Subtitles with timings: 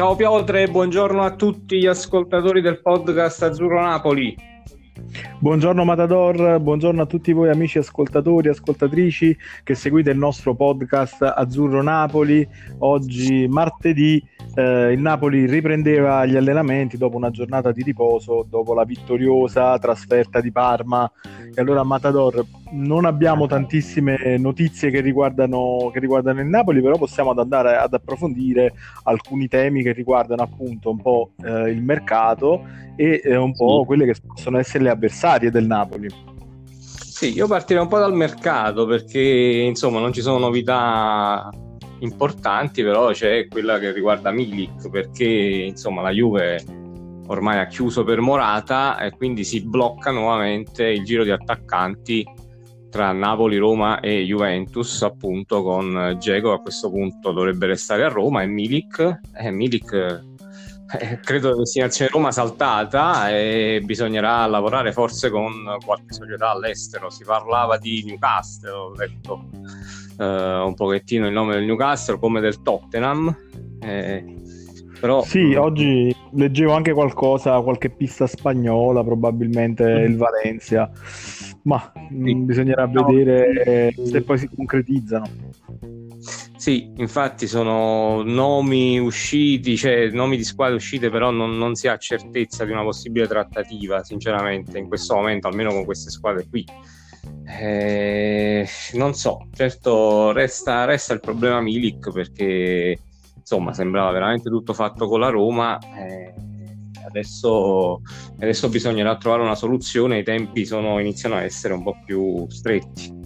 [0.00, 4.34] Ciao Piotre, buongiorno a tutti gli ascoltatori del podcast Azzurro Napoli.
[5.38, 11.22] Buongiorno Matador, buongiorno a tutti voi amici ascoltatori e ascoltatrici che seguite il nostro podcast
[11.22, 12.48] Azzurro Napoli.
[12.78, 18.84] Oggi martedì eh, il Napoli riprendeva gli allenamenti dopo una giornata di riposo, dopo la
[18.84, 21.10] vittoriosa trasferta di Parma.
[21.54, 27.32] E allora Matador, non abbiamo tantissime notizie che riguardano, che riguardano il Napoli, però possiamo
[27.32, 28.74] andare ad approfondire
[29.04, 34.04] alcuni temi che riguardano appunto un po' eh, il mercato e eh, un po' quelle
[34.04, 36.08] che possono essere le avversarie del Napoli.
[36.88, 41.50] Sì, io partirei un po' dal mercato perché insomma non ci sono novità
[42.00, 46.62] importanti, però c'è quella che riguarda Milik perché insomma la Juve
[47.26, 52.26] ormai ha chiuso per Morata e quindi si blocca nuovamente il giro di attaccanti
[52.90, 58.42] tra Napoli, Roma e Juventus, appunto con Dzeko a questo punto dovrebbe restare a Roma
[58.42, 59.92] e Milik, eh, Milik
[60.92, 67.10] eh, credo destinazione Roma saltata e bisognerà lavorare forse con qualche società all'estero.
[67.10, 72.62] Si parlava di Newcastle, ho letto eh, un pochettino il nome del Newcastle come del
[72.62, 73.34] Tottenham.
[73.80, 74.36] Eh,
[75.00, 75.22] però...
[75.22, 80.04] Sì, oggi leggevo anche qualcosa, qualche pista spagnola, probabilmente mm.
[80.04, 80.90] il Valencia,
[81.62, 82.34] ma sì.
[82.34, 83.04] bisognerà no.
[83.04, 85.26] vedere se poi si concretizzano.
[86.60, 91.96] Sì, infatti sono nomi usciti, cioè nomi di squadre uscite, però non, non, si ha
[91.96, 96.62] certezza di una possibile trattativa, sinceramente, in questo momento, almeno con queste squadre qui.
[97.58, 102.98] Eh, non so, certo resta, resta, il problema Milik perché
[103.36, 105.78] insomma sembrava veramente tutto fatto con la Roma.
[105.78, 106.32] Eh,
[107.04, 108.00] adesso,
[108.36, 113.18] adesso bisognerà trovare una soluzione, i tempi sono, iniziano a essere un po' più stretti.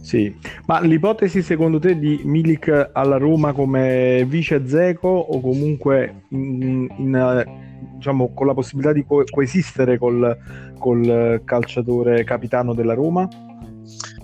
[0.00, 0.34] Sì,
[0.66, 7.44] ma l'ipotesi secondo te di Milik alla Roma come vice Zeco o comunque in, in,
[7.94, 10.36] diciamo, con la possibilità di co- coesistere col,
[10.80, 13.28] col calciatore capitano della Roma?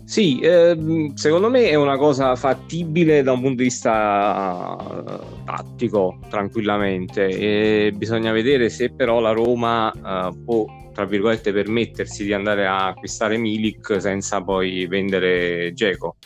[0.06, 6.21] Sì, eh, secondo me è una cosa fattibile da un punto di vista uh, tattico,
[6.28, 7.27] tranquillamente.
[7.27, 10.65] E bisogna vedere se però la Roma uh, può
[10.97, 16.17] tra virgolette permettersi di andare a acquistare Milik senza poi vendere Geco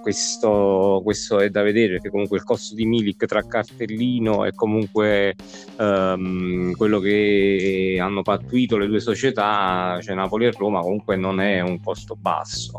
[0.00, 5.34] questo, questo, è da vedere perché comunque il costo di Milik tra cartellino e comunque
[5.76, 11.60] um, quello che hanno pattuito le due società cioè Napoli e Roma comunque non è
[11.60, 12.78] un costo basso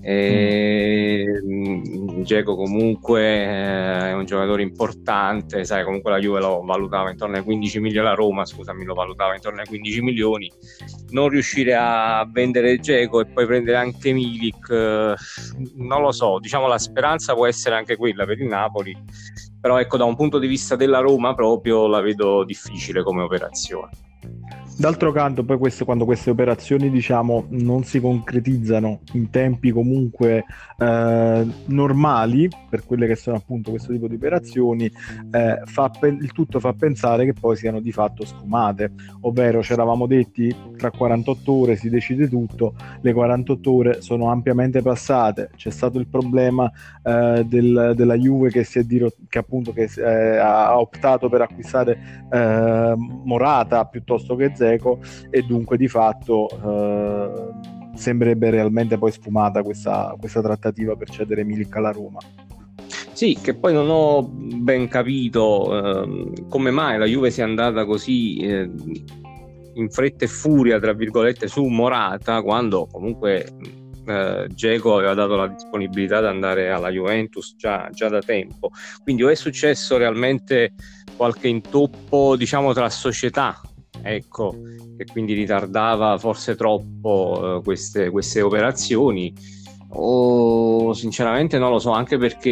[0.00, 2.22] e, mm.
[2.22, 7.42] Geco comunque eh, è un giocatore importante, sai, comunque la Juve lo valutava intorno ai
[7.42, 10.50] 15 milioni, la Roma scusami lo valutava intorno ai 15 milioni,
[11.10, 15.14] non riuscire a vendere Geco e poi prendere anche Milik, eh,
[15.76, 18.96] non lo so, diciamo la speranza può essere anche quella per il Napoli,
[19.60, 23.90] però ecco da un punto di vista della Roma proprio la vedo difficile come operazione.
[24.78, 30.44] D'altro canto, poi questo, quando queste operazioni diciamo, non si concretizzano in tempi comunque
[30.78, 34.84] eh, normali, per quelle che sono appunto questo tipo di operazioni,
[35.32, 40.06] eh, fa, il tutto fa pensare che poi siano di fatto sfumate, ovvero ci eravamo
[40.06, 45.98] detti tra 48 ore si decide tutto, le 48 ore sono ampiamente passate, c'è stato
[45.98, 46.70] il problema
[47.02, 51.40] eh, del, della Juve che, si è diro, che appunto che, eh, ha optato per
[51.40, 59.10] acquistare eh, Morata piuttosto che Zero Seco e dunque di fatto eh, sembrerebbe realmente poi
[59.10, 62.18] sfumata questa, questa trattativa per cedere Milik alla Roma.
[63.12, 68.36] Sì, che poi non ho ben capito eh, come mai la Juve sia andata così
[68.36, 68.70] eh,
[69.74, 73.44] in fretta e furia, tra virgolette, su Morata, quando comunque
[74.06, 78.70] eh, Geco aveva dato la disponibilità di andare alla Juventus già, già, da tempo.
[79.02, 80.74] Quindi o è successo realmente
[81.16, 83.60] qualche intoppo, diciamo, tra società
[84.02, 84.56] ecco,
[84.96, 89.32] che quindi ritardava forse troppo eh, queste, queste operazioni.
[89.90, 92.50] O sinceramente non lo so anche perché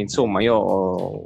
[0.00, 1.24] insomma io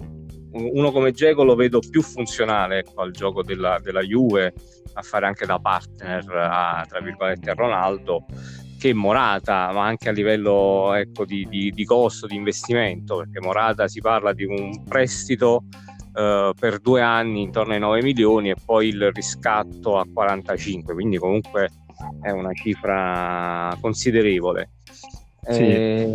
[0.52, 4.52] uno come Geco lo vedo più funzionale ecco, al gioco della, della, Juve
[4.94, 8.24] a fare anche da partner a, tra virgolette Ronaldo
[8.78, 13.86] che Morata ma anche a livello ecco, di, di, di costo di investimento perché Morata
[13.88, 15.64] si parla di un prestito
[16.18, 21.16] eh, per due anni intorno ai 9 milioni e poi il riscatto a 45, quindi
[21.16, 21.70] comunque
[22.20, 24.70] è una cifra considerevole.
[25.48, 25.62] Sì.
[25.62, 26.12] Eh,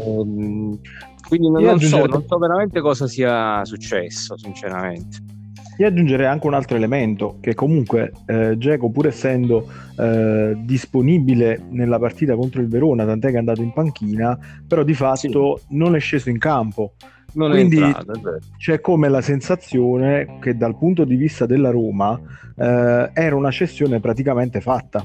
[1.28, 5.42] quindi non, non, so, non so veramente cosa sia successo, sinceramente.
[5.78, 9.68] Io aggiungerei anche un altro elemento, che comunque eh, Geco, pur essendo
[9.98, 14.38] eh, disponibile nella partita contro il Verona, tant'è che è andato in panchina,
[14.68, 15.75] però di fatto sì.
[15.75, 16.94] non è sceso in campo.
[17.34, 22.19] Non Quindi entrato, c'è come la sensazione che dal punto di vista della Roma
[22.56, 25.04] eh, era una cessione praticamente fatta.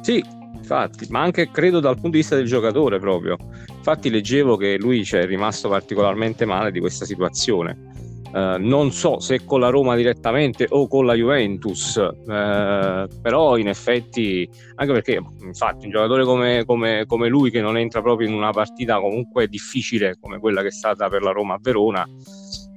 [0.00, 3.36] Sì, infatti, ma anche credo dal punto di vista del giocatore proprio.
[3.76, 7.92] Infatti leggevo che lui è rimasto particolarmente male di questa situazione
[8.34, 13.68] eh, non so se con la Roma direttamente o con la Juventus, eh, però in
[13.68, 18.34] effetti, anche perché infatti un giocatore come, come, come, lui che non entra proprio in
[18.34, 22.04] una partita comunque difficile come quella che è stata per la Roma a Verona,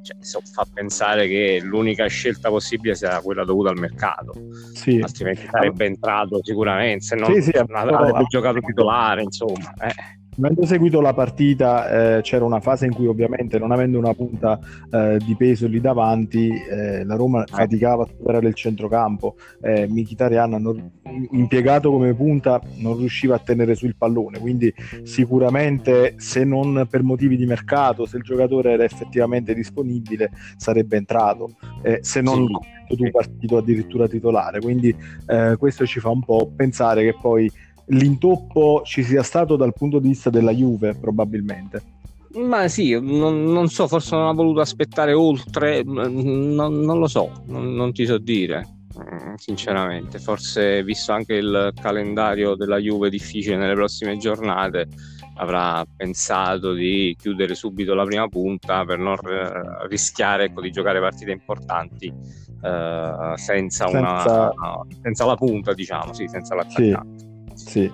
[0.04, 4.34] cioè, so, fa pensare che l'unica scelta possibile sia quella dovuta al mercato,
[4.74, 5.00] sì.
[5.02, 9.74] altrimenti sarebbe entrato sicuramente, se non sì, sì, avrebbe giocato titolare, insomma.
[9.82, 10.17] Eh.
[10.40, 14.60] Avendo seguito la partita, eh, c'era una fase in cui ovviamente non avendo una punta
[14.92, 17.46] eh, di peso lì davanti, eh, la Roma ah.
[17.48, 19.36] faticava a superare il centrocampo.
[19.60, 20.92] Eh, Mkhitaryan, non,
[21.32, 24.38] impiegato come punta, non riusciva a tenere su il pallone.
[24.38, 30.98] Quindi sicuramente se non per motivi di mercato, se il giocatore era effettivamente disponibile, sarebbe
[30.98, 31.56] entrato.
[31.82, 32.46] Eh, se non
[32.88, 32.96] sì.
[32.96, 34.60] tu partito addirittura titolare.
[34.60, 34.96] Quindi
[35.26, 37.52] eh, questo ci fa un po' pensare che poi
[37.88, 41.96] l'intoppo ci sia stato dal punto di vista della Juve, probabilmente.
[42.36, 47.44] Ma sì, non, non so, forse non ha voluto aspettare oltre, non, non lo so,
[47.46, 48.68] non, non, ti so dire,
[48.98, 50.20] mm, sinceramente.
[50.20, 54.88] Forse, visto anche il calendario della Juve difficile nelle prossime giornate,
[55.38, 61.00] avrà pensato di chiudere subito la prima punta per non eh, rischiare ecco, di giocare
[61.00, 64.52] partite importanti eh, senza, senza...
[64.56, 67.20] Una, senza la punta, diciamo, sì, senza l'attaccante.
[67.20, 67.37] Sì.
[67.58, 67.92] Sì.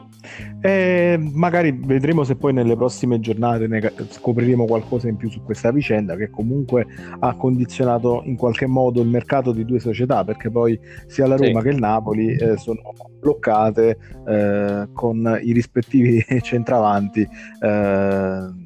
[0.62, 5.71] E magari vedremo se poi nelle prossime giornate ne scopriremo qualcosa in più su questa
[5.71, 6.86] vicenda che comunque
[7.19, 11.60] ha condizionato in qualche modo il mercato di due società perché poi sia la Roma
[11.60, 11.65] sì.
[11.65, 12.80] che il Napoli eh, sono
[13.19, 17.21] bloccate eh, con i rispettivi centravanti
[17.59, 18.62] eh,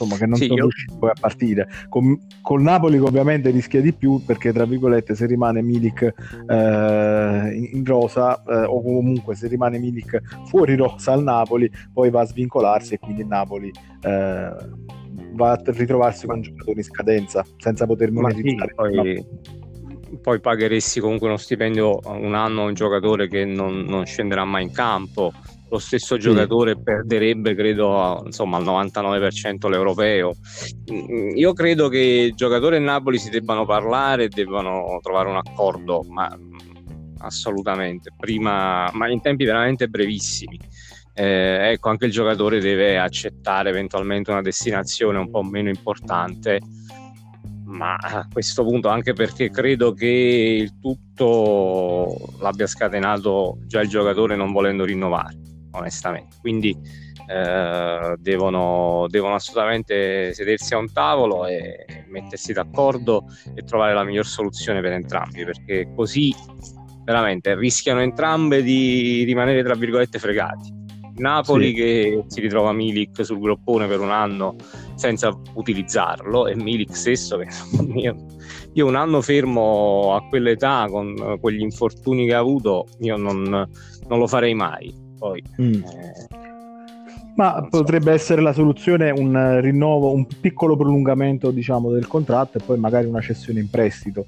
[0.00, 1.68] insomma, che non sì, sono riusciti poi a partire.
[1.88, 7.50] Con, col Napoli che ovviamente rischia di più perché tra virgolette se rimane Milik eh,
[7.54, 12.22] in, in, rosa eh, o comunque se rimane Milik fuori rosa al Napoli poi va
[12.22, 13.70] a svincolarsi e quindi il Napoli
[14.02, 14.54] eh,
[15.32, 18.68] va a ritrovarsi con giocatori in scadenza senza poter monetizzare.
[18.68, 19.26] Sì, poi...
[20.20, 24.64] poi pagheresti comunque uno stipendio un anno a un giocatore che non, non scenderà mai
[24.64, 25.32] in campo
[25.70, 26.82] lo stesso giocatore sì.
[26.82, 30.32] perderebbe credo insomma al 99% l'europeo.
[30.92, 36.02] Mm, io credo che giocatore e Napoli si debbano parlare e debbano trovare un accordo
[36.08, 38.12] ma mm, assolutamente.
[38.18, 40.58] Prima ma in tempi veramente brevissimi.
[41.14, 46.60] Eh, ecco anche il giocatore deve accettare eventualmente una destinazione un po' meno importante
[47.64, 54.34] ma a questo punto anche perché credo che il tutto l'abbia scatenato già il giocatore
[54.34, 56.36] non volendo rinnovare onestamente.
[56.40, 56.76] Quindi
[57.26, 64.26] eh, devono, devono, assolutamente sedersi a un tavolo e mettersi d'accordo e trovare la miglior
[64.26, 66.34] soluzione per entrambi, perché così
[67.04, 70.78] veramente rischiano entrambe di rimanere tra virgolette fregati.
[71.16, 71.74] Napoli sì.
[71.74, 74.56] che si ritrova Milik sul groppone per un anno
[74.94, 77.48] senza utilizzarlo e Milik stesso che
[77.94, 78.16] io,
[78.72, 84.18] io un anno fermo a quell'età con quegli infortuni che ha avuto io non, non
[84.18, 85.72] lo farei mai poi, mm.
[85.74, 86.50] eh,
[87.36, 88.10] ma potrebbe so.
[88.10, 93.20] essere la soluzione un rinnovo, un piccolo prolungamento diciamo, del contratto e poi magari una
[93.20, 94.26] cessione in prestito.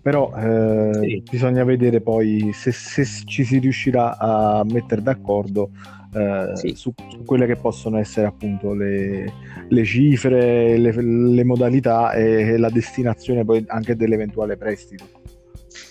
[0.00, 1.22] Però eh, sì.
[1.28, 5.70] bisogna vedere poi se, se, ci si riuscirà a mettere d'accordo
[6.14, 6.74] eh, sì.
[6.74, 9.32] su, su, quelle che possono essere appunto le,
[9.68, 15.22] le cifre, le, le modalità e la destinazione poi anche dell'eventuale prestito.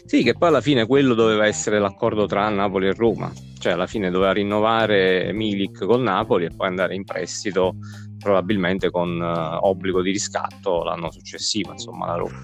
[0.05, 3.88] Sì, che poi alla fine quello doveva essere l'accordo tra Napoli e Roma, cioè alla
[3.88, 7.75] fine doveva rinnovare Milik col Napoli e poi andare in prestito
[8.19, 12.38] probabilmente con uh, obbligo di riscatto l'anno successivo, insomma, la Roma.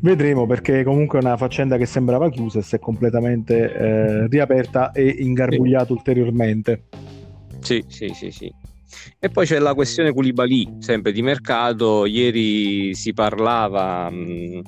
[0.00, 4.90] Vedremo perché comunque è una faccenda che sembrava chiusa e si è completamente eh, riaperta
[4.92, 5.92] e ingarbugliata sì.
[5.92, 6.84] ulteriormente.
[7.60, 8.52] Sì, sì, sì, sì.
[9.18, 12.06] E poi c'è la questione Koulibaly, sempre di mercato.
[12.06, 14.62] Ieri si parlava mh,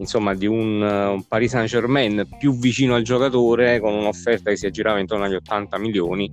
[0.00, 4.66] insomma, di un, un, Paris Saint Germain più vicino al giocatore con un'offerta che si
[4.66, 6.30] aggirava intorno agli 80 milioni.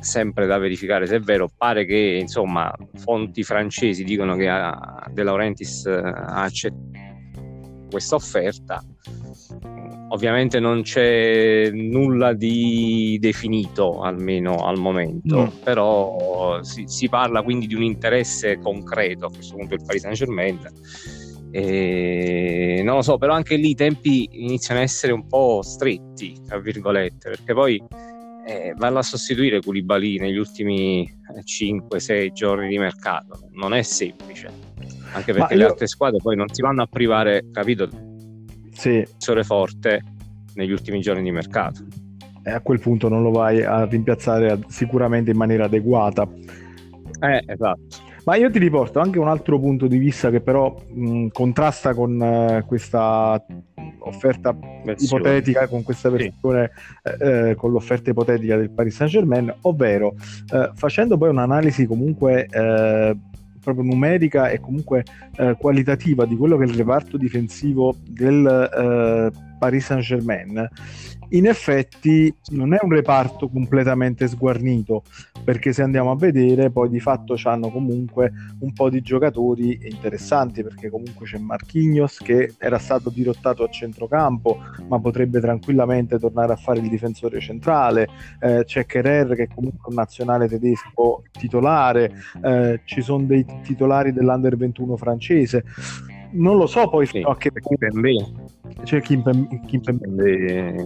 [0.00, 1.48] Sempre da verificare se è vero.
[1.54, 6.94] Pare che insomma fonti francesi dicono che uh, De Laurentiis uh, ha accettato
[7.90, 8.82] questa offerta.
[10.08, 15.36] Ovviamente non c'è nulla di definito almeno al momento.
[15.36, 15.52] No.
[15.64, 20.16] però si, si, parla quindi di un interesse concreto a questo punto il Paris Saint
[20.16, 20.58] Germain
[21.58, 26.36] E non lo so, però anche lì i tempi iniziano a essere un po' stretti,
[26.46, 27.82] tra virgolette, perché poi
[28.46, 33.48] eh, vanno a sostituire Koulibaly negli ultimi 5-6 eh, giorni di mercato.
[33.52, 34.50] Non è semplice,
[35.14, 35.60] anche perché io...
[35.60, 37.88] le altre squadre poi non si vanno a privare, capito?
[38.72, 39.06] Sì.
[39.42, 40.02] forte
[40.56, 41.86] negli ultimi giorni di mercato.
[42.44, 46.28] E a quel punto non lo vai a rimpiazzare sicuramente in maniera adeguata.
[47.20, 48.04] Eh, esatto.
[48.26, 52.20] Ma io ti riporto anche un altro punto di vista che però mh, contrasta con
[52.20, 53.40] uh, questa
[54.00, 54.52] offerta
[54.84, 55.22] versione.
[55.22, 56.72] ipotetica, con questa versione,
[57.04, 57.22] sì.
[57.22, 60.16] eh, con l'offerta ipotetica del Paris Saint Germain, ovvero
[60.52, 63.16] eh, facendo poi un'analisi comunque eh,
[63.60, 65.04] proprio numerica e comunque
[65.36, 70.68] eh, qualitativa di quello che è il reparto difensivo del eh, Paris Saint Germain,
[71.30, 75.02] in effetti non è un reparto completamente sguarnito
[75.42, 80.62] perché se andiamo a vedere poi di fatto hanno comunque un po' di giocatori interessanti
[80.62, 84.58] perché comunque c'è Marquinhos che era stato dirottato a centrocampo
[84.88, 88.08] ma potrebbe tranquillamente tornare a fare il difensore centrale.
[88.40, 92.12] Eh, c'è Kerrer che è comunque un nazionale tedesco titolare.
[92.42, 95.64] Eh, ci sono dei titolari dell'Under 21 francese
[96.36, 97.50] non lo so poi fino a che
[98.82, 99.22] c'è Kim,
[99.66, 99.82] Kim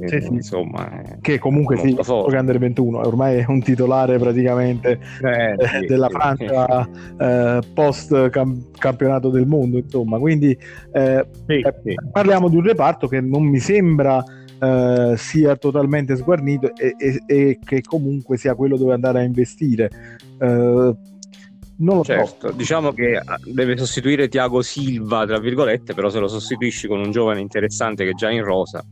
[0.07, 0.33] sì, sì.
[0.33, 6.89] insomma che comunque sì, Under 21 ormai è un titolare praticamente eh, sì, della Francia
[7.19, 10.19] eh, post cam- campionato del mondo insomma.
[10.19, 10.57] Quindi
[10.93, 11.75] eh, eh
[12.11, 14.23] parliamo di un reparto che non mi sembra
[14.61, 19.89] Uh, sia totalmente sguarnito e, e, e, che comunque sia quello dove andare a investire.
[20.39, 20.95] Uh,
[21.81, 22.55] non lo certo, so.
[22.55, 27.11] diciamo che ah, deve sostituire Tiago Silva, tra virgolette, però se lo sostituisci con un
[27.11, 28.85] giovane interessante che è già in rosa,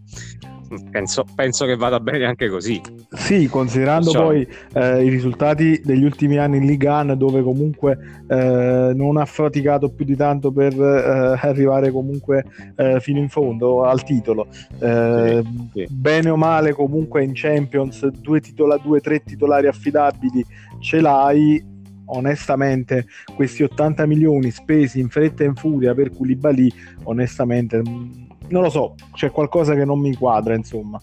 [0.90, 2.80] penso, penso che vada bene anche così.
[3.10, 4.20] Sì, considerando so.
[4.20, 9.24] poi eh, i risultati degli ultimi anni in Liga 1, dove comunque eh, non ha
[9.24, 12.44] faticato più di tanto per eh, arrivare comunque
[12.76, 14.46] eh, fino in fondo al titolo.
[14.78, 15.86] Eh, sì, sì.
[15.90, 20.44] Bene o male, comunque in Champions, due, titola- due tre titolari affidabili
[20.80, 21.76] ce l'hai
[22.08, 26.72] onestamente questi 80 milioni spesi in fretta e in furia per Koulibaly
[27.04, 30.98] onestamente non lo so c'è qualcosa che non mi inquadra insomma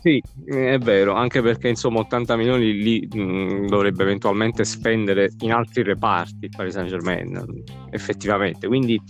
[0.00, 5.52] sì, è vero, anche perché insomma 80 milioni li mh, mm, dovrebbe eventualmente spendere in
[5.52, 8.68] altri reparti il Paris Saint Germain, effettivamente.
[8.68, 9.00] Quindi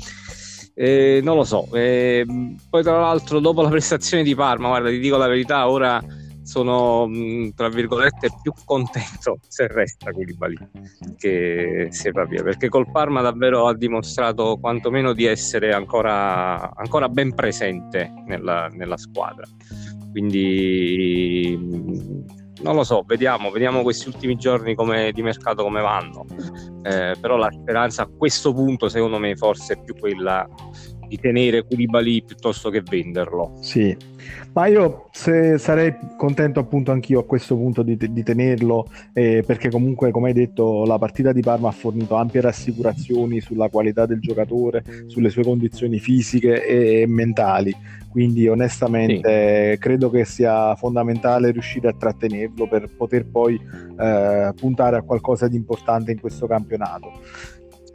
[0.75, 1.69] eh, non lo so.
[1.73, 2.25] Eh,
[2.71, 6.03] poi tra l'altro dopo la prestazione di Parma, guarda, ti dico la verità, ora
[6.49, 7.07] sono
[7.55, 10.57] tra virgolette più contento se resta Koulibaly
[11.19, 17.11] che se va via perché col Parma davvero ha dimostrato quantomeno di essere ancora, ancora
[17.11, 19.45] ben presente nella, nella squadra
[20.11, 21.55] quindi
[22.61, 26.25] non lo so, vediamo, vediamo questi ultimi giorni come, di mercato come vanno.
[26.83, 30.45] Eh, però la speranza a questo punto, secondo me, forse è più quella
[31.09, 33.57] di tenere Koulibaly piuttosto che venderlo.
[33.61, 33.97] Sì,
[34.53, 40.11] ma io sarei contento appunto anch'io a questo punto di, di tenerlo eh, perché comunque
[40.11, 44.85] come hai detto la partita di Parma ha fornito ampie rassicurazioni sulla qualità del giocatore,
[45.07, 47.75] sulle sue condizioni fisiche e, e mentali
[48.11, 49.79] quindi onestamente sì.
[49.79, 55.57] credo che sia fondamentale riuscire a trattenerlo per poter poi eh, puntare a qualcosa di
[55.57, 57.13] importante in questo campionato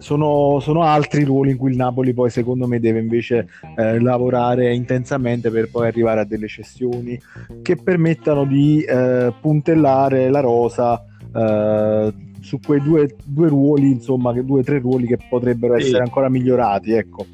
[0.03, 4.74] sono, sono, altri ruoli in cui il Napoli poi secondo me deve invece eh, lavorare
[4.75, 7.17] intensamente per poi arrivare a delle cessioni
[7.62, 11.01] che permettano di eh, puntellare la rosa
[11.33, 16.27] eh, su quei due, due ruoli, insomma, due o tre ruoli che potrebbero essere ancora
[16.27, 17.25] migliorati, ecco.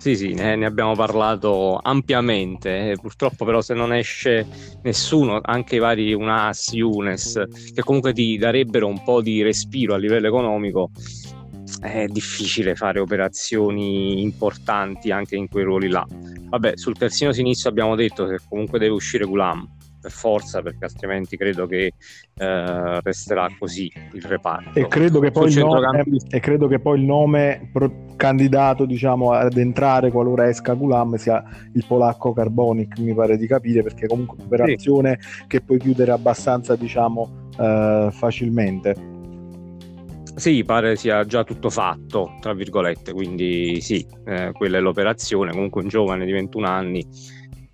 [0.00, 2.96] Sì, sì, ne, ne, abbiamo parlato ampiamente.
[2.98, 4.46] Purtroppo, però, se non esce
[4.82, 7.42] nessuno, anche i vari Unas, Younes,
[7.74, 10.90] che comunque ti darebbero un po' di respiro a livello economico,
[11.80, 16.06] è difficile fare operazioni importanti anche in quei ruoli là.
[16.50, 19.66] Vabbè, sul terzino sinistro abbiamo detto che comunque deve uscire Gulam
[20.00, 21.92] per forza, perché altrimenti credo che
[22.34, 24.78] eh, resterà così il reparto.
[24.78, 29.32] E credo che poi, il nome, e credo che poi il nome pro- candidato diciamo,
[29.32, 31.42] ad entrare qualora esca Gulam sia
[31.74, 35.44] il polacco Carbonic, mi pare di capire, perché comunque un'operazione sì.
[35.46, 39.18] che puoi chiudere abbastanza diciamo, eh, facilmente.
[40.36, 45.52] Sì, pare sia già tutto fatto, tra virgolette, quindi sì, eh, quella è l'operazione.
[45.52, 47.06] Comunque un giovane di 21 anni,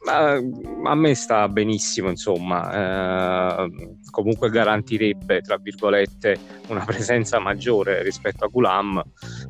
[0.06, 3.70] ma a me sta benissimo, insomma, eh,
[4.10, 9.02] comunque garantirebbe, tra virgolette, una presenza maggiore rispetto a Gulam,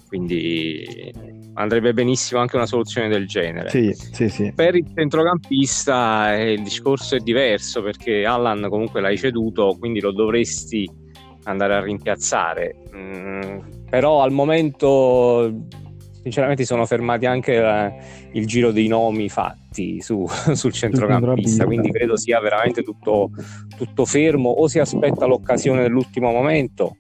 [0.09, 1.13] quindi
[1.55, 3.69] andrebbe benissimo anche una soluzione del genere.
[3.71, 4.53] Sì, sì, sì.
[4.55, 10.13] Per il centrocampista eh, il discorso è diverso perché Allan comunque l'hai ceduto, quindi lo
[10.13, 11.05] dovresti
[11.47, 12.77] andare a rimpiazzare.
[12.95, 15.53] Mm, però al momento
[16.23, 17.97] sinceramente sono fermati anche la, eh,
[18.33, 23.31] il giro dei nomi fatti su, sul centrocampista, quindi credo sia veramente tutto,
[23.77, 26.97] tutto fermo o si aspetta l'occasione dell'ultimo momento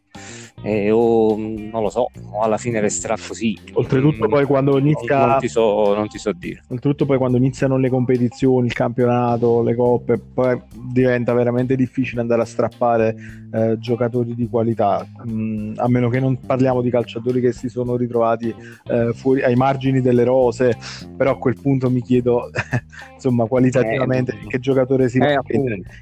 [0.66, 3.56] eh, o non lo so, o alla fine resterà così.
[3.75, 5.25] Oltretutto, mm, poi quando inizia.
[5.25, 6.62] Non ti, so, non ti so dire.
[6.68, 12.42] Oltretutto, poi quando iniziano le competizioni, il campionato, le coppe, poi diventa veramente difficile andare
[12.42, 13.14] a strappare
[13.52, 15.06] eh, giocatori di qualità.
[15.28, 18.52] Mm, a meno che non parliamo di calciatori che si sono ritrovati
[18.88, 20.76] eh, fuori ai margini delle rose,
[21.16, 22.50] però a quel punto mi chiedo,
[23.14, 25.38] insomma, qualitativamente eh, che giocatore si eh,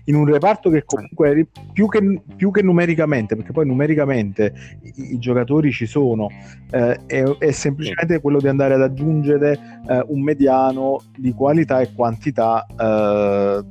[0.05, 5.19] in un reparto che comunque più che, più che numericamente, perché poi numericamente i, i
[5.19, 6.29] giocatori ci sono,
[6.71, 9.59] eh, è, è, semplicemente quello di andare ad aggiungere
[9.89, 12.67] eh, un mediano di qualità e quantità.
[12.67, 13.65] Eh,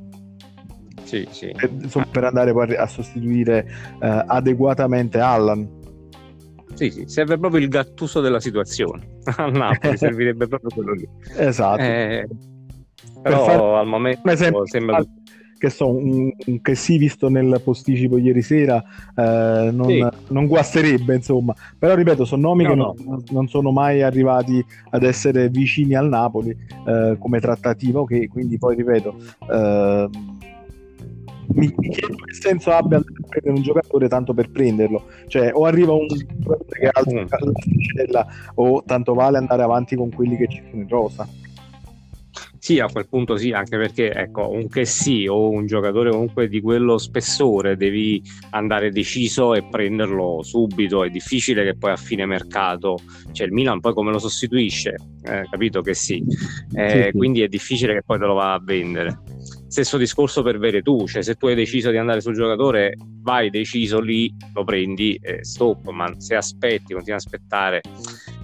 [1.04, 1.54] sì, sì.
[1.56, 3.66] Per, insomma, per, andare poi a sostituire
[4.02, 5.82] eh, adeguatamente Allan.
[6.74, 9.20] Sì, sì, serve proprio il gattuso della situazione.
[9.38, 11.08] A Napoli servirebbe proprio quello lì.
[11.38, 11.82] Esatto.
[11.82, 12.28] Eh,
[13.22, 13.80] però fare...
[13.80, 15.04] al momento sembra
[15.64, 18.84] che so, un, un che sì visto nel posticipo ieri sera
[19.16, 20.06] eh, non, sì.
[20.28, 21.56] non, guasterebbe, insomma.
[21.80, 22.96] Però ripeto, sono nomi no, che no.
[22.98, 28.58] Non, non, sono mai arrivati ad essere vicini al Napoli eh, come trattativa, ok, quindi
[28.58, 29.16] poi ripeto.
[29.50, 30.10] Eh,
[31.54, 35.94] mi, mi, chiedo che senso abbia prendere un giocatore tanto per prenderlo, cioè o arriva
[35.94, 38.12] un giocatore che alza mm.
[38.12, 41.26] la o tanto vale andare avanti con quelli che ci sono in rosa.
[42.64, 46.48] Sì, a quel punto sì, anche perché ecco, un che sì o un giocatore comunque
[46.48, 51.04] di quello spessore devi andare deciso e prenderlo subito.
[51.04, 53.00] È difficile che poi a fine mercato,
[53.34, 56.24] cioè il Milan poi come lo sostituisce, eh, capito che sì.
[56.74, 57.18] Eh, sì.
[57.18, 59.20] Quindi è difficile che poi te lo va a vendere.
[59.68, 64.00] Stesso discorso per Veretù, cioè se tu hai deciso di andare sul giocatore, vai deciso
[64.00, 67.82] lì, lo prendi e stop, ma se aspetti, continui ad aspettare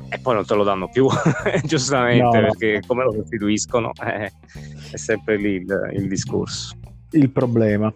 [0.10, 1.08] e poi non te lo danno più,
[1.64, 2.48] giustamente, no.
[2.48, 4.32] perché come lo sostituiscono eh,
[4.92, 6.79] è sempre lì il, il discorso.
[7.12, 7.92] Il problema.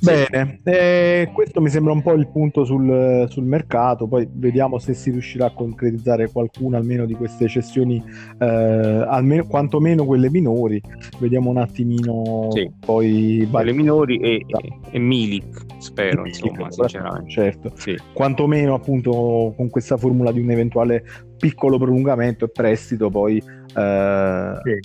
[0.00, 4.94] Bene, eh, questo mi sembra un po' il punto sul, sul, mercato, poi vediamo se
[4.94, 8.02] si riuscirà a concretizzare qualcuna almeno di queste cessioni,
[8.38, 10.80] eh, almeno, quantomeno quelle minori,
[11.18, 12.70] vediamo un attimino sì.
[12.78, 13.46] poi...
[13.50, 17.30] Quelle minori e, e, e Milik, spero, Milik, insomma, sinceramente.
[17.30, 17.96] Certo, sì.
[18.12, 21.04] quantomeno appunto con questa formula di un eventuale
[21.36, 24.80] piccolo prolungamento e prestito poi eh, sì.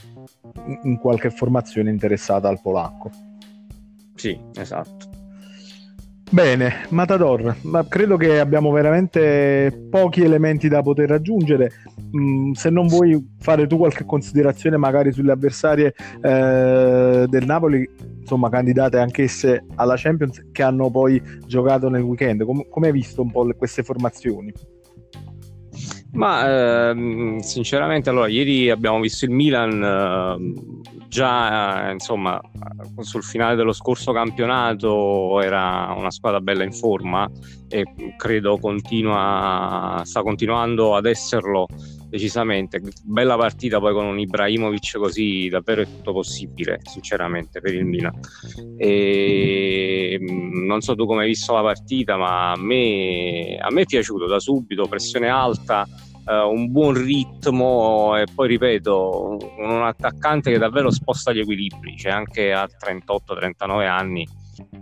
[0.83, 3.27] in qualche formazione interessata al polacco.
[4.19, 5.08] Sì, esatto.
[6.29, 11.71] Bene, Matador, ma credo che abbiamo veramente pochi elementi da poter aggiungere.
[12.15, 18.49] Mm, se non vuoi fare tu qualche considerazione magari sulle avversarie eh, del Napoli, insomma
[18.49, 23.32] candidate anch'esse alla Champions, che hanno poi giocato nel weekend, Com- come hai visto un
[23.32, 24.53] po' le, queste formazioni?
[26.11, 32.39] Ma ehm, sinceramente, allora, ieri abbiamo visto il Milan eh, già insomma
[32.99, 37.29] sul finale dello scorso campionato era una squadra bella in forma
[37.67, 37.85] e
[38.17, 41.67] credo continua, sta continuando ad esserlo
[42.09, 42.81] decisamente.
[43.03, 48.19] Bella partita poi con un Ibrahimovic così davvero è tutto possibile, sinceramente, per il Milan.
[48.77, 53.85] E, non so tu come hai visto la partita, ma a me, a me è
[53.85, 55.87] piaciuto da subito, pressione alta.
[56.25, 62.11] Uh, un buon ritmo e poi ripeto un attaccante che davvero sposta gli equilibri cioè
[62.11, 64.27] anche a 38-39 anni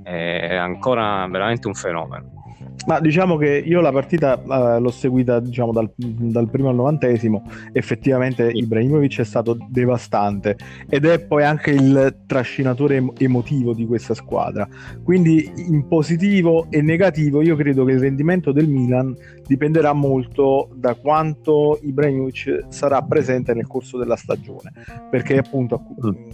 [0.03, 2.36] è ancora veramente un fenomeno
[2.85, 7.43] ma diciamo che io la partita uh, l'ho seguita diciamo, dal, dal, primo al novantesimo,
[7.73, 10.55] effettivamente Ibrahimovic è stato devastante
[10.87, 14.67] ed è poi anche il trascinatore emotivo di questa squadra.
[15.03, 20.93] Quindi in positivo e negativo io credo che il rendimento del Milan dipenderà molto da
[20.95, 24.71] quanto Ibrahimovic sarà presente nel corso della stagione,
[25.09, 25.75] perché appunto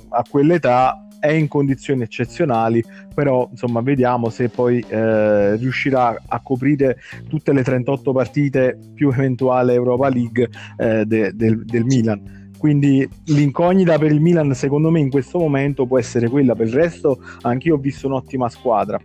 [0.10, 2.84] a, a quell'età è in condizioni eccezionali,
[3.16, 6.98] però insomma vediamo se poi eh, riuscirà a coprire
[7.30, 12.52] tutte le 38 partite più eventuale Europa League eh, de, de, del Milan.
[12.58, 16.74] Quindi l'incognita per il Milan secondo me in questo momento può essere quella, per il
[16.74, 19.00] resto anch'io ho visto un'ottima squadra.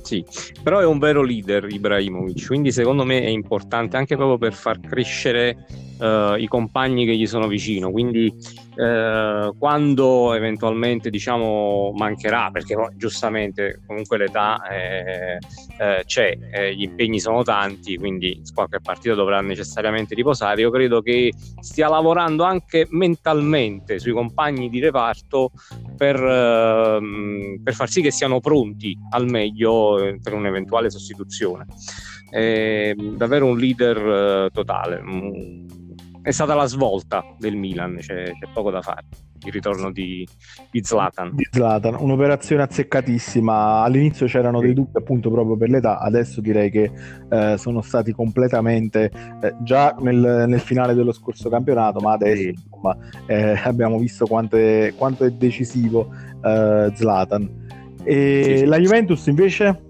[0.00, 0.24] Sì,
[0.62, 4.80] però è un vero leader Ibrahimovic, quindi secondo me è importante anche proprio per far
[4.80, 5.66] crescere
[5.98, 7.90] uh, i compagni che gli sono vicino.
[7.90, 8.32] Quindi
[8.76, 15.38] uh, quando eventualmente diciamo mancherà, perché oh, giustamente comunque l'età eh,
[15.78, 20.60] eh, c'è, eh, gli impegni sono tanti, quindi qualche partita dovrà necessariamente riposare.
[20.60, 25.50] Io credo che stia lavorando anche mentalmente sui compagni di reparto
[25.96, 31.66] per, ehm, per far sì che siano pronti al meglio eh, per un'eventuale sostituzione.
[32.28, 35.00] È davvero un leader totale,
[36.26, 39.02] è stata la svolta del Milan, c'è, c'è poco da fare
[39.44, 40.26] il ritorno di,
[40.72, 41.36] di, Zlatan.
[41.36, 41.94] Di Zlatan.
[41.94, 43.82] Un'operazione azzeccatissima.
[43.82, 46.90] All'inizio c'erano dei dubbi appunto proprio per l'età, adesso direi che
[47.30, 49.08] eh, sono stati completamente
[49.40, 54.56] eh, già nel, nel, finale dello scorso campionato, ma adesso insomma, eh, abbiamo visto quanto
[54.56, 56.12] è, quanto è decisivo
[56.44, 57.66] eh, Zlatan.
[58.02, 58.64] E sì, sì.
[58.64, 59.80] la Juventus invece?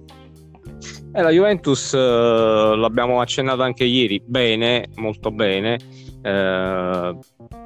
[1.13, 5.96] Eh, la Juventus eh, l'abbiamo accennato anche ieri, bene, molto bene
[6.27, 7.19] eh,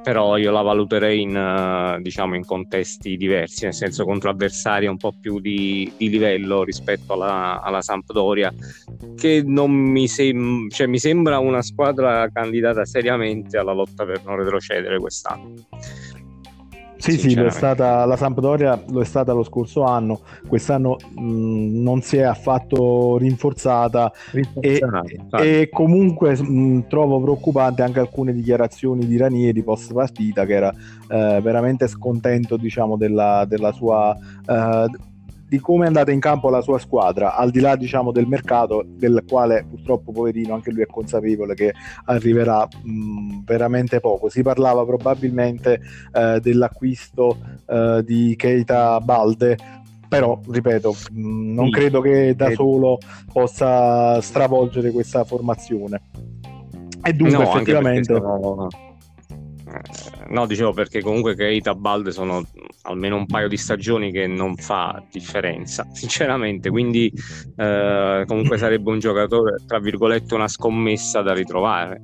[0.03, 4.97] però io la valuterei in, uh, diciamo in contesti diversi, nel senso contro avversari un
[4.97, 8.53] po' più di, di livello rispetto alla, alla, Sampdoria,
[9.15, 14.35] che non mi, sem- cioè, mi sembra una squadra candidata seriamente alla lotta per non
[14.35, 15.53] retrocedere quest'anno.
[17.01, 21.81] Sì, sì, lo è stata, la Sampdoria lo è stata lo scorso anno, quest'anno mh,
[21.81, 25.01] non si è affatto rinforzata, rinforzata
[25.41, 30.69] e, e, comunque mh, trovo preoccupante anche alcune dichiarazioni di Ranieri post partita che era
[30.69, 34.15] eh, veramente scontento diciamo, della, della sua...
[34.47, 35.09] Eh,
[35.51, 38.85] di come è andata in campo la sua squadra, al di là diciamo, del mercato,
[38.87, 41.73] del quale purtroppo poverino anche lui è consapevole che
[42.05, 44.29] arriverà mh, veramente poco.
[44.29, 45.81] Si parlava probabilmente
[46.13, 47.37] eh, dell'acquisto
[47.67, 49.57] eh, di Keita Balde,
[50.07, 51.71] però ripeto, mh, non sì.
[51.71, 52.99] credo che da solo
[53.33, 56.01] possa stravolgere questa formazione.
[57.03, 58.13] E dunque no, effettivamente...
[58.13, 62.43] Eh, no, dicevo perché comunque Keita Balde sono
[62.83, 66.69] almeno un paio di stagioni che non fa differenza, sinceramente.
[66.69, 67.11] Quindi
[67.55, 72.01] eh, comunque sarebbe un giocatore, tra virgolette, una scommessa da ritrovare.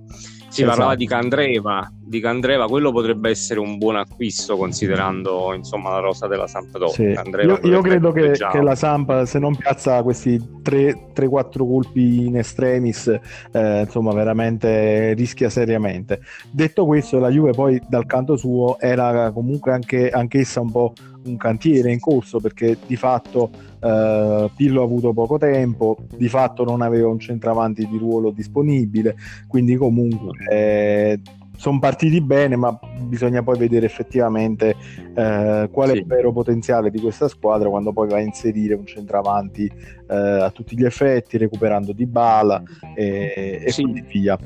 [0.58, 0.78] Si esatto.
[0.78, 6.26] parlava di Candreva, di Candreva, quello potrebbe essere un buon acquisto considerando insomma, la rosa
[6.26, 6.90] della Sampdoria.
[6.90, 7.04] Sì.
[7.04, 13.08] Io, io, credo che, che, la Samp, se non piazza questi 3-4 colpi in extremis,
[13.52, 16.22] eh, insomma, veramente rischia seriamente.
[16.50, 20.94] Detto questo, la Juve poi dal canto suo era comunque anche anch'essa un po'
[21.24, 26.64] un cantiere in corso perché di fatto eh, Pirlo ha avuto poco tempo, di fatto
[26.64, 29.16] non aveva un centravanti di ruolo disponibile,
[29.48, 31.20] quindi comunque eh,
[31.58, 34.76] sono partiti bene, ma bisogna poi vedere effettivamente
[35.16, 35.98] eh, qual è sì.
[35.98, 40.52] il vero potenziale di questa squadra quando poi va a inserire un centravanti eh, a
[40.52, 42.62] tutti gli effetti, recuperando di bala
[42.96, 43.84] e, e sì.
[43.84, 44.38] così via.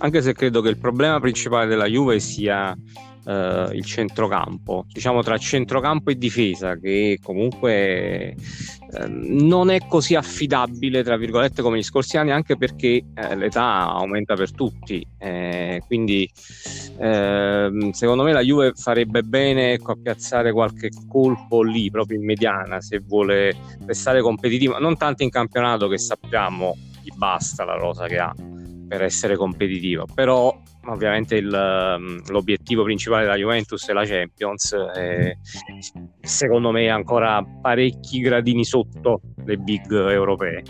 [0.00, 2.76] Anche se credo che il problema principale della Juve sia
[3.24, 11.04] Uh, il centrocampo, diciamo tra centrocampo e difesa, che comunque uh, non è così affidabile,
[11.04, 15.06] tra virgolette, come gli scorsi anni, anche perché uh, l'età aumenta per tutti.
[15.18, 16.28] Eh, quindi
[16.98, 22.24] ehm, secondo me la Juve farebbe bene ecco, a piazzare qualche colpo lì, proprio in
[22.24, 23.54] mediana, se vuole
[23.86, 28.34] restare competitiva, non tanto in campionato che sappiamo gli basta la rosa che ha
[28.88, 30.54] per essere competitiva, però
[30.86, 35.38] ovviamente il, ehm, l'obiettivo principale della Juventus è la Champions e
[36.20, 40.62] secondo me è ancora parecchi gradini sotto le big europee.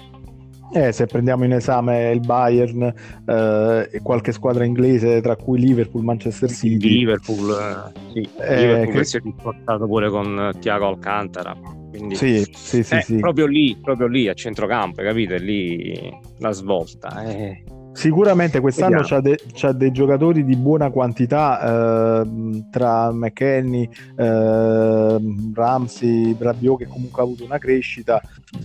[0.75, 2.83] Eh, se prendiamo in esame il Bayern
[3.27, 6.89] eh, e qualche squadra inglese, tra cui Liverpool, Manchester City.
[6.89, 8.29] Liverpool, eh, sì.
[8.41, 11.55] Eh, Liverpool che si è riportato pure con Tiago Alcantara.
[11.91, 15.39] Quindi, sì, sì, sì, eh, sì, Proprio lì, proprio lì a centrocampo, capite?
[15.39, 17.23] Lì la svolta.
[17.23, 17.63] Eh.
[17.93, 25.21] Sicuramente quest'anno c'ha, de- c'ha, dei giocatori di buona quantità eh, tra McKenny, eh,
[25.55, 28.21] Ramsey, Brabiot che comunque ha avuto una crescita,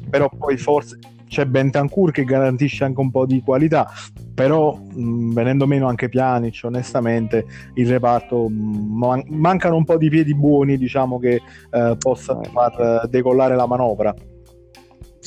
[0.09, 3.91] però poi forse c'è Bentancur che garantisce anche un po' di qualità,
[4.33, 10.33] però mh, venendo meno anche Pjanic, onestamente il reparto man- mancano un po' di piedi
[10.33, 14.15] buoni diciamo che eh, possano far decollare la manovra.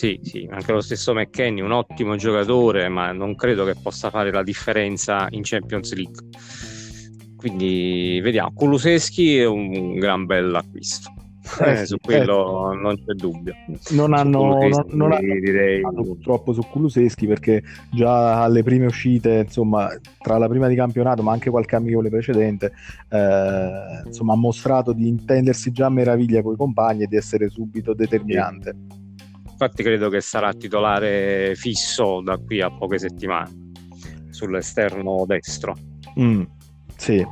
[0.01, 4.33] Sì, sì, anche lo stesso McKenny, un ottimo giocatore, ma non credo che possa fare
[4.33, 6.27] la differenza in Champions League.
[7.37, 11.13] Quindi vediamo, Kuluseschi è un gran bel acquisto.
[11.63, 12.77] Eh, eh, su quello eh.
[12.77, 13.53] non c'è dubbio.
[13.91, 15.83] Non hanno, non, non hanno direi...
[15.83, 21.33] purtroppo su Kuluseschi perché già alle prime uscite, insomma, tra la prima di campionato ma
[21.33, 22.73] anche qualche amichevole precedente,
[23.11, 27.51] eh, insomma, ha mostrato di intendersi già a meraviglia con i compagni e di essere
[27.51, 28.75] subito determinante.
[28.89, 29.00] Sì
[29.61, 33.69] infatti credo che sarà titolare fisso da qui a poche settimane
[34.31, 35.77] sull'esterno destro.
[36.19, 36.43] Mm,
[36.97, 37.27] sì.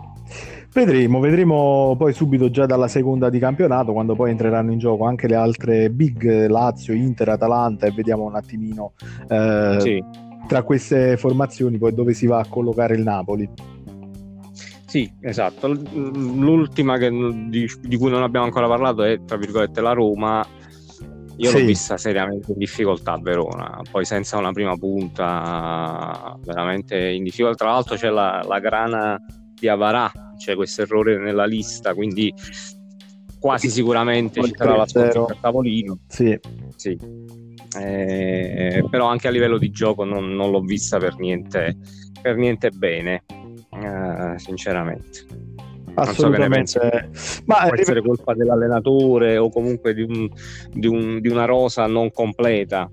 [0.71, 5.27] Vedremo, vedremo poi subito già dalla seconda di campionato quando poi entreranno in gioco anche
[5.27, 8.93] le altre big Lazio, Inter, Atalanta e vediamo un attimino
[9.27, 10.05] eh, sì.
[10.47, 13.49] tra queste formazioni poi dove si va a collocare il Napoli.
[14.85, 15.67] Sì, esatto.
[15.69, 20.47] L'ultima che, di, di, cui non abbiamo ancora parlato è, tra virgolette, la Roma
[21.39, 21.61] io sì.
[21.61, 27.65] l'ho vista seriamente in difficoltà a Verona, poi senza una prima punta veramente in difficoltà.
[27.65, 29.21] Tra l'altro c'è la, la grana
[29.55, 32.35] di Avarà, c'è questo errore nella lista, quindi
[33.39, 35.99] quasi sicuramente ci sarà la sconfitta a tavolino.
[36.09, 36.37] Sì.
[36.75, 36.99] sì.
[37.79, 41.77] Eh, però anche a livello di gioco non, non l'ho vista per niente,
[42.21, 43.23] per niente bene,
[43.81, 45.48] eh, sinceramente.
[46.01, 47.09] Assolutamente.
[47.13, 50.29] So Ma può essere colpa dell'allenatore o comunque di, un,
[50.73, 52.91] di, un, di una rosa non completa.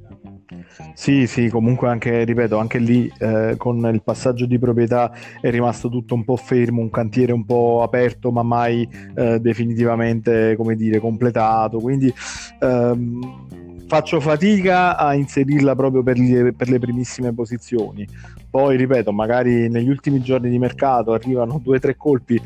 [0.93, 5.89] Sì, sì, comunque anche, ripeto, anche lì eh, con il passaggio di proprietà è rimasto
[5.89, 10.99] tutto un po' fermo, un cantiere un po' aperto ma mai eh, definitivamente, come dire,
[10.99, 11.79] completato.
[11.79, 12.13] Quindi
[12.59, 18.07] ehm, faccio fatica a inserirla proprio per, gli, per le primissime posizioni.
[18.49, 22.41] Poi, ripeto, magari negli ultimi giorni di mercato arrivano due o tre colpi,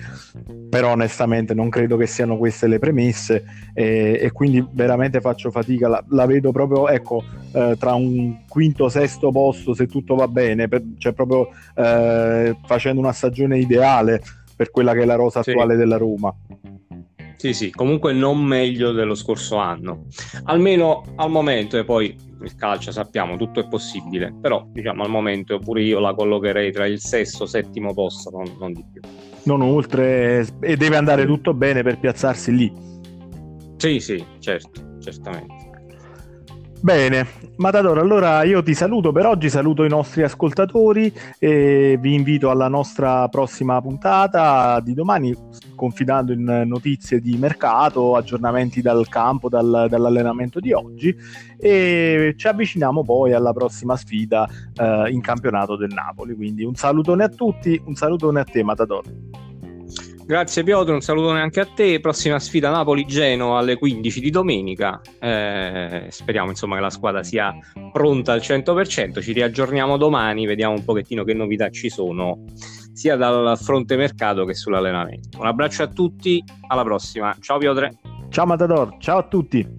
[0.67, 5.88] però onestamente non credo che siano queste le premesse e, e quindi veramente faccio fatica.
[5.88, 7.23] La, la vedo proprio, ecco,
[7.54, 12.99] eh, tra un quinto sesto posto, se tutto va bene, per, cioè proprio eh, facendo
[12.99, 14.19] una stagione ideale
[14.56, 15.52] per quella che è la rosa sì.
[15.52, 16.36] attuale della Roma.
[17.39, 20.08] Sì, sì, comunque non meglio dello scorso anno,
[20.43, 25.58] almeno al momento e poi il calcio sappiamo tutto è possibile, però diciamo al momento
[25.58, 28.99] pure io la collocherei tra il sesto e settimo posto, non, non di più.
[29.43, 32.73] Non oltre, e deve andare tutto bene per piazzarsi lì.
[33.78, 35.59] Sì, sì, certo, certamente.
[36.81, 42.49] Bene, Matador, allora io ti saluto per oggi, saluto i nostri ascoltatori e vi invito
[42.49, 45.35] alla nostra prossima puntata di domani,
[45.75, 51.13] confidando in notizie di mercato, aggiornamenti dal campo, dal, dall'allenamento di oggi
[51.57, 56.33] e ci avviciniamo poi alla prossima sfida eh, in campionato del Napoli.
[56.33, 59.03] Quindi un salutone a tutti, un salutone a te Matador.
[60.29, 61.99] Grazie Piotr, un saluto anche a te.
[61.99, 65.01] Prossima sfida Napoli-Genoa alle 15 di domenica.
[65.19, 67.51] Eh, speriamo insomma che la squadra sia
[67.91, 69.23] pronta al 100%.
[69.23, 72.43] Ci riaggiorniamo domani, vediamo un pochettino che novità ci sono
[72.93, 75.39] sia dal fronte mercato che sull'allenamento.
[75.39, 77.35] Un abbraccio a tutti, alla prossima.
[77.39, 77.89] Ciao Piotr.
[78.29, 79.78] Ciao Matador, ciao a tutti.